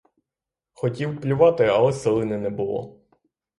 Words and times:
Хотів 0.73 1.21
плювати, 1.21 1.65
але 1.65 1.93
слини 1.93 2.37
не 2.37 2.49
було. 2.49 2.99